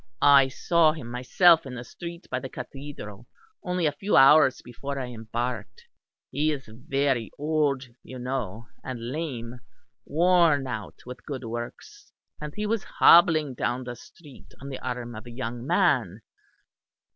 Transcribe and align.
I 0.23 0.47
saw 0.47 0.93
him 0.93 1.11
myself 1.11 1.63
in 1.63 1.75
the 1.75 1.83
street 1.83 2.25
by 2.31 2.39
the 2.39 2.49
Cathedral 2.49 3.27
only 3.61 3.85
a 3.85 3.91
few 3.91 4.17
hours 4.17 4.63
before 4.63 4.97
I 4.97 5.05
embarked. 5.09 5.83
He 6.31 6.51
is 6.51 6.65
very 6.65 7.29
old, 7.37 7.83
you 8.01 8.17
know, 8.17 8.65
and 8.83 9.11
lame, 9.11 9.59
worn 10.07 10.65
out 10.65 11.01
with 11.05 11.23
good 11.23 11.43
works, 11.43 12.11
and 12.41 12.51
he 12.55 12.65
was 12.65 12.83
hobbling 12.83 13.53
down 13.53 13.83
the 13.83 13.95
street 13.95 14.51
on 14.59 14.69
the 14.69 14.79
arm 14.79 15.13
of 15.13 15.27
a 15.27 15.31
young 15.31 15.67
man. 15.67 16.21